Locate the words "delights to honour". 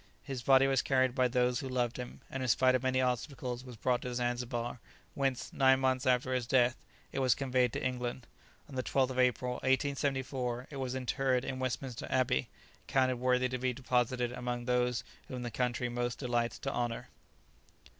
16.17-17.09